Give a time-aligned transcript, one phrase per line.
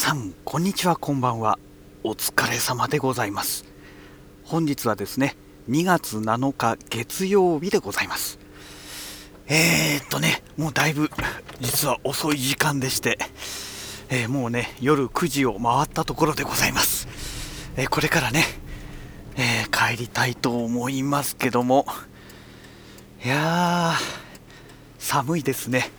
[0.00, 1.58] さんこんにちはこんばんは。
[2.04, 3.66] お疲れ様でございます。
[4.44, 5.36] 本日はですね
[5.68, 8.38] 2月7日月曜日でございます。
[9.46, 11.10] えー、っとねもうだいぶ
[11.60, 13.18] 実は遅い時間でして、
[14.08, 17.06] えー、もうね夜9時を回ったところでございます、
[17.76, 18.44] えー、これからね、
[19.36, 21.84] え帰りたいと思いますけども
[23.22, 24.02] いやー
[24.98, 25.90] 寒いですね。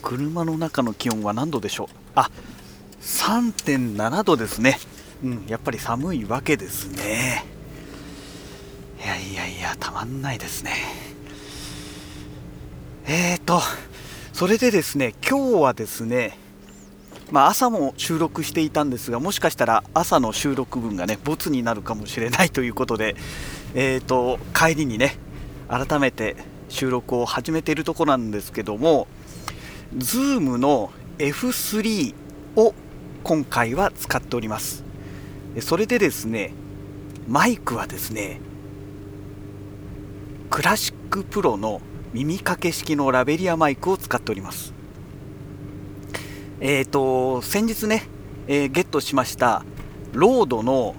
[0.00, 1.96] 車の中の気温は何度でしょう？
[2.14, 2.30] あ
[3.00, 4.78] 3.7度ですね、
[5.24, 7.44] うん、やっぱり寒いわけですね。
[9.02, 10.72] いやいやいやたまんないですね。
[13.06, 13.60] えーと
[14.32, 16.38] それでですね今日はですね
[17.30, 23.16] まあ、朝も収録していたんですがもしかしたら朝の収録分がねボツになるかもしれない ということで、
[23.74, 25.16] えーと帰りにね
[25.68, 26.36] 改めて
[26.68, 29.06] 収録を始めているところなんですけども
[29.96, 32.14] Zoom の F3
[32.56, 32.74] を
[33.22, 34.84] 今回は使っております。
[35.60, 36.52] それでですね
[37.28, 38.40] マイクはですね
[40.48, 41.80] クラシックプロの
[42.12, 44.72] 耳掛け式のラベリアマイクを使っております。
[46.60, 48.04] えっ、ー、と先日ね、
[48.46, 49.64] えー、ゲットしました
[50.12, 50.94] ロードの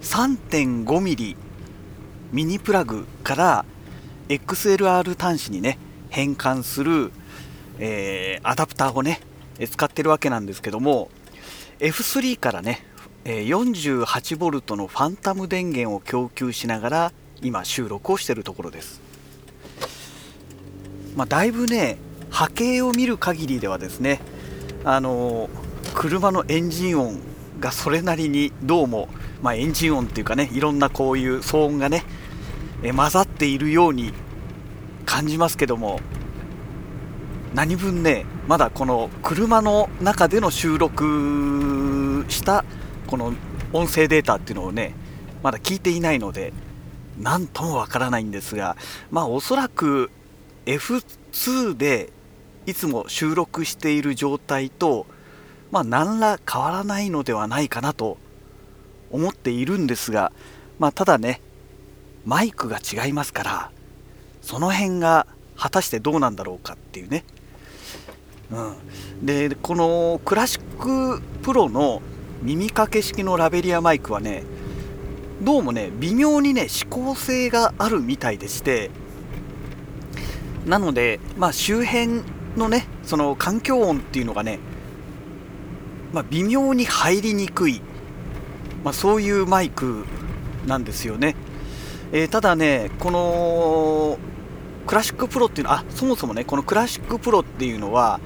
[0.00, 1.36] 3.5mm
[2.32, 3.64] ミニプラグから
[4.28, 5.78] XLR 端子にね
[6.10, 7.12] 変換する、
[7.78, 9.20] えー、アダプターをね
[9.66, 11.10] 使ってるわけなんですけども
[11.80, 12.84] F3 からね
[13.24, 19.00] 48V のファンタム電源を供給しながら今収録をしているところです、
[21.14, 21.98] まあ、だいぶね
[22.30, 24.20] 波形を見る限りではですね
[24.84, 25.48] あの
[25.94, 27.20] 車のエンジン音
[27.60, 29.08] がそれなりにどうも、
[29.42, 32.04] まあ、エンジン音っていうかねいろんなこういう騒音がね
[32.82, 34.12] え混ざっているように
[35.04, 36.00] 感じますけども
[37.54, 42.64] 何分ねまだこの車の中での収録した
[43.06, 43.32] この
[43.72, 44.94] 音声データっていうのをね
[45.42, 46.52] まだ聞いていないので
[47.18, 48.76] 何ともわからないんですが
[49.10, 50.10] まあおそらく
[50.66, 52.10] F2 で
[52.66, 55.06] いつも収録している状態と
[55.70, 58.18] まあ何ら変わらないのではないかなと
[59.10, 60.32] 思っているんですが
[60.78, 61.40] まあただね
[62.26, 63.70] マイクが違いますから
[64.42, 65.26] その辺が
[65.56, 67.24] 果たしてどうなんだろうかっていうね
[68.50, 72.00] うん、でこのクラシックプロの
[72.42, 74.44] 耳掛け式のラベリアマイクはね
[75.42, 78.90] どうもね微妙にね指向性があるみたいでして
[80.66, 82.22] なので、まあ、周辺
[82.56, 84.58] のねその環境音っていうのがね、
[86.12, 87.80] まあ、微妙に入りにくい、
[88.84, 90.04] まあ、そういうマイク
[90.66, 91.36] なんですよね、
[92.12, 94.18] えー、ただねこの
[94.88, 98.20] クラシックプロっていうのはあそもそもねこのクラシックプロっていうのは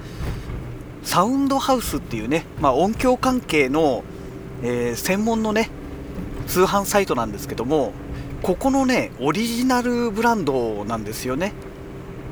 [1.03, 4.05] サウンドハウスっていうね、まあ、音響関係の、
[4.63, 5.69] えー、専門のね
[6.47, 7.91] 通販サイトなんですけども
[8.41, 11.51] ここのねオリジナルブランドなんですよね。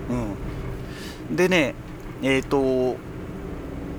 [0.10, 1.36] うん。
[1.36, 1.76] でね
[2.22, 2.98] えっ、ー、と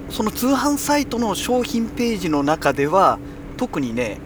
[0.09, 3.19] その通販サイトの商品ページの中では
[3.59, 4.19] 特にね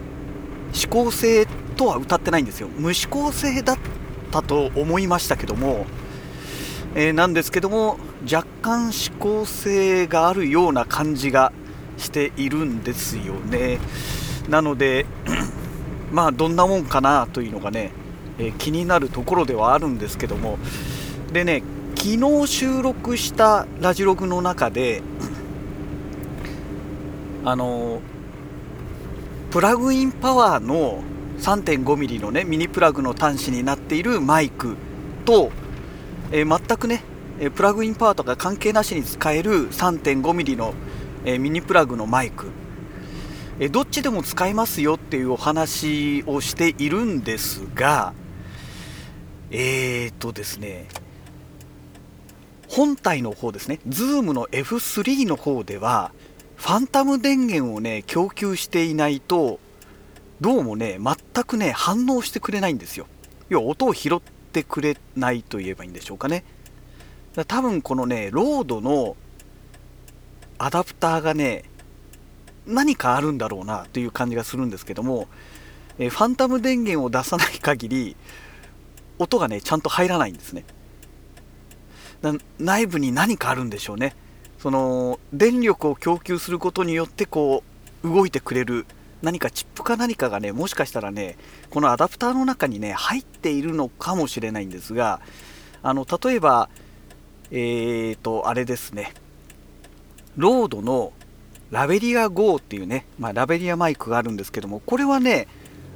[0.72, 1.46] 指向性
[1.76, 2.68] とは歌ってないんですよ。
[2.68, 3.78] 無指向性だっ
[4.26, 5.86] ったと思いましたけども、
[6.94, 7.98] えー、なんですけども
[8.30, 11.52] 若干指向性があるような感じが
[11.96, 13.78] しているんですよね。
[14.48, 15.06] なので
[16.12, 17.92] まあどんなもんかなというのがね、
[18.38, 20.58] えー、気になるところではあるんですけども。
[21.32, 21.62] でね
[21.96, 25.02] 昨日収録したラジログの中で
[27.44, 28.00] あの
[29.50, 31.02] プラグインパワーの
[31.38, 34.76] 3.5mm のねミニプラグの端子になっているマイク
[35.24, 35.50] と、
[36.32, 37.02] えー、全くね
[37.54, 40.74] プラグインパーとか関係なしに使える 3.5mm の、
[41.24, 42.46] えー、ミニプラグのマイク、
[43.58, 48.14] えー、どっちでも使えますよっていうお話をしているんですが
[49.50, 50.88] えーとですね
[52.68, 56.12] 本体の方ですね Zoom の F3 の方では
[56.56, 59.60] ファンタム電源をね供給していないと
[60.38, 63.06] どうもね、全くね、反応してくれないんですよ。
[63.48, 64.20] 要は音を拾っ
[64.52, 66.44] てくれないと言えばいいんでしょうかね。
[67.34, 69.16] だ多分このね、ロードの
[70.58, 71.64] アダプターがね、
[72.66, 75.26] 何かあるんだろうなという感じがするんですけども、
[75.98, 78.16] えファンタム電源を出さない限り、
[79.18, 80.64] 音がね、ちゃんと入らないんですね。
[82.58, 84.14] 内部に何かあるんでしょうね。
[84.58, 87.62] その、電力を供給することによって、こ
[88.02, 88.84] う、動いてくれる
[89.22, 91.36] 何かチップか何かがね、もしかしたらね、
[91.70, 95.20] このアダプターの中にね、入っているのかもしれないんですが、
[95.82, 96.68] あの、例えば、
[97.50, 99.14] えーと、あれですね、
[100.36, 101.12] ロードの
[101.70, 105.48] ラベリア GO っていうね、まあ、ラベリアマイクがあるんですけどもこれはね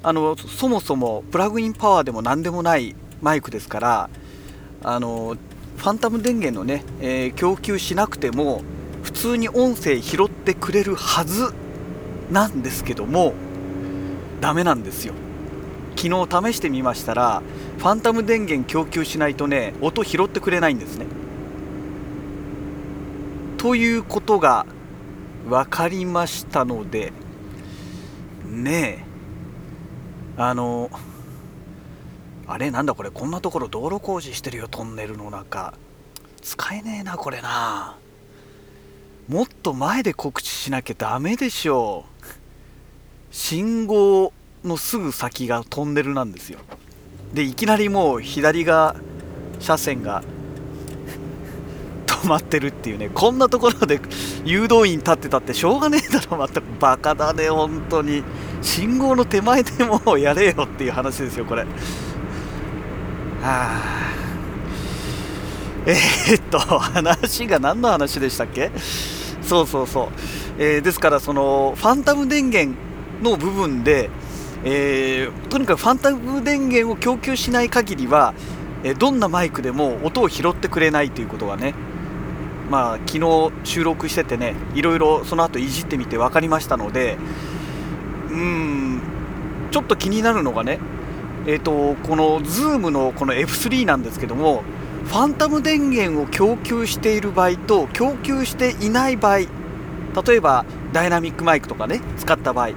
[0.03, 4.11] あのそもそもプラグインパワーでも何でもないマイクですから
[4.83, 5.37] あの
[5.77, 8.63] ファンタム電源のね、えー、供給しなくても
[9.03, 11.55] 普通に音声拾ってくれるはず
[12.31, 13.35] なんですけども
[14.41, 15.15] ダメなんですよ。
[15.97, 17.43] 昨日試してみましたら
[17.79, 21.07] ファンタム電源供給しないとね音拾ってくれないんですね。
[23.59, 24.65] ということが
[25.49, 27.13] 分かりましたので
[28.47, 29.05] ね
[30.39, 30.91] えあの
[32.47, 35.75] あれなんだこれこんなところ道路工事してるよトンネルの中。
[36.41, 37.99] 使えねえなこれな。
[39.31, 42.27] もっと前で告知しなきゃダメでしょう。
[43.31, 44.33] 信号
[44.65, 46.59] のすぐ先がトンネルなんですよ。
[47.33, 48.97] でいきなりもう左が
[49.61, 50.25] 車線が
[52.09, 53.09] 止まってるっていうね。
[53.15, 54.01] こんなところで
[54.45, 56.45] 誘導員立ってたってしょうがねえだろ。
[56.49, 58.25] 全くバカだね本当に。
[58.63, 61.63] 信号の手前でもうやれよっていう話ですよこれ。
[61.63, 61.69] は
[63.43, 64.11] あ。
[65.87, 68.73] えー、っと話が何の話でしたっけ？
[69.51, 70.09] そうそうそう、
[70.61, 72.79] えー、ですからそのファンタム電源
[73.21, 74.09] の部分で、
[74.63, 78.33] えー、とにかくファンタム電源を供給しない限りは、
[78.85, 81.75] えどんなマイクでも音を拾ってくれないということがね
[82.71, 87.19] まあ昨日収録しててねいろいろその後いじってみて分かりましたので
[88.31, 89.03] うん
[89.73, 90.79] ちょっと気になるのがね
[91.47, 94.63] えーと、この Zoom のこの F3 なんですけども
[95.05, 99.47] ファンタム電源を供給している場合と供給していない場合例
[100.37, 102.71] えばダイナミックマイクとかね使った場合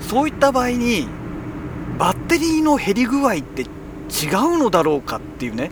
[0.00, 1.08] そういった場合に
[1.98, 5.70] バッテリーの減り具合って違うのだろうかっていうね、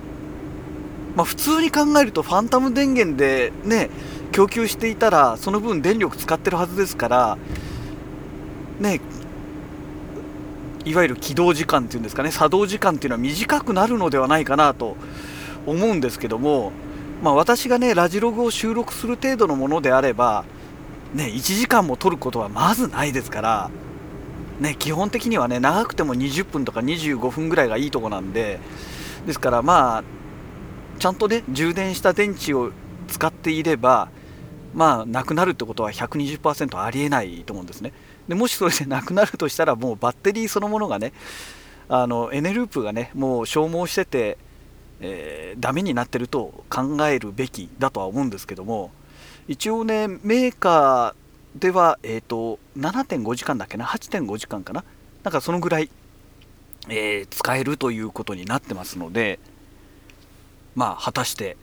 [1.16, 3.90] まあ、普通に考えるとファンタム電源でね
[4.32, 7.38] 供給していたらその分電力使ってるはずですから
[8.80, 9.00] ね
[10.84, 14.96] いわゆる起動時間っていうんですかね作動時間っていうのは短くなるのではないかなと
[15.66, 16.72] 思うんですけども、
[17.22, 20.44] まあ、私がねラジログを収録する程度のものであれば、
[21.14, 23.70] ね、1時間も取ることはまずないですから、
[24.60, 28.58] ね、基本的にはね長くても20分とか25分ぐらいがいいとこなんで
[29.26, 30.04] ですからまあ
[30.98, 32.72] ちゃんとね充電した電池を
[33.08, 34.08] 使っていれば
[34.74, 37.92] まあなくなるってことは120%ありえないと思うんですね。
[38.28, 41.12] でもしそれでなくなるとしたらもうバッテリーそのものがね
[41.88, 44.38] あのエネループがねもう消耗してて、
[45.02, 48.90] えー、ダメになってると考えるべきだとは思うんですけども
[49.48, 54.84] 一応ねメーカーでは、えーと、7.5時間だっけな8.5時間かな
[55.22, 55.90] なんかそのぐらい、
[56.88, 59.38] えー、使えるということになってますので
[60.74, 61.56] まあ果たして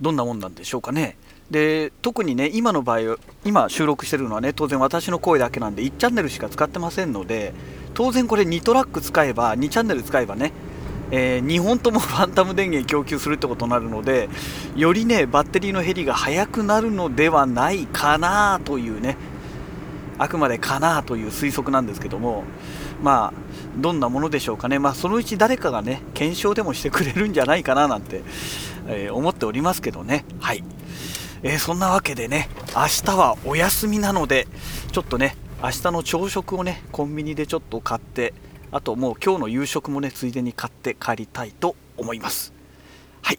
[0.00, 1.16] どんなもんなんでしょうかね。
[1.50, 7.54] で特にね今の場合今収録してるのはね当然私の声だけなんで1チャンネルしか使ってませんので
[7.94, 10.52] 当然これ2トラック使えば2チャンネル使えばね、
[11.10, 14.28] えー、2本ともファンタム電源供給するってことになるので
[14.74, 19.16] よりねバッテリーの減りが早くなるのではないかなというね
[20.18, 22.44] あくまでかなという推測なんですけども
[23.02, 23.46] まあ
[23.80, 24.78] どんなものでしょうかね。
[24.78, 28.22] まあそのうち誰かがね検証でもしてくれるんじゃないかななんて、
[28.88, 30.24] えー、思っておりますけどね。
[30.40, 30.64] はい。
[31.42, 34.48] えー、そんなわけでね、明日はお休みなので、
[34.92, 38.32] ちょっとね、明日の朝食をね、コンビニでちょっと買って、
[38.72, 42.52] あともう今日の夕食もね、ついでに買って帰りたいと思います。
[43.22, 43.38] はい。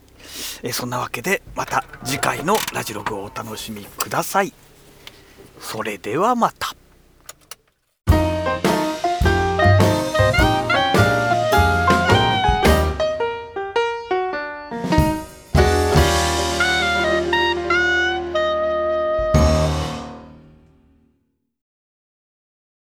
[0.64, 4.54] えー、そんなわけで、また次回のラジログをお楽しみください。
[5.60, 6.76] それではまた。